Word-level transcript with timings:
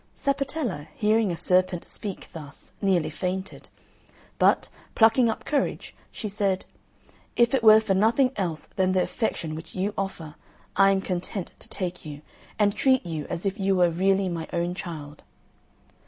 Sapatella, 0.15 0.87
hearing 0.95 1.31
a 1.31 1.37
serpent 1.37 1.85
speak 1.85 2.27
thus, 2.33 2.73
nearly 2.81 3.11
fainted; 3.11 3.69
but, 4.39 4.67
plucking 4.95 5.29
up 5.29 5.45
courage, 5.45 5.93
she 6.11 6.27
said, 6.27 6.65
"If 7.35 7.53
it 7.53 7.61
were 7.63 7.79
for 7.79 7.93
nothing 7.93 8.31
else 8.35 8.65
than 8.65 8.93
the 8.93 9.03
affection 9.03 9.53
which 9.53 9.75
you 9.75 9.93
offer, 9.95 10.33
I 10.75 10.89
am 10.89 11.01
content 11.01 11.51
to 11.59 11.67
take 11.69 12.03
you, 12.03 12.23
and 12.57 12.73
treat 12.73 13.05
you 13.05 13.27
as 13.29 13.45
if 13.45 13.59
you 13.59 13.75
were 13.75 13.91
really 13.91 14.27
my 14.27 14.47
own 14.51 14.73
child." 14.73 15.21